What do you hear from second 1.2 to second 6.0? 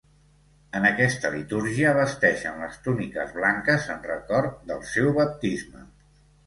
litúrgia vesteixen les túniques blanques en record del seu baptisme.